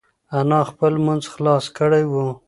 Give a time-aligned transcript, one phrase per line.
[0.39, 2.13] انا خپل لمونځ خلاص کړی و.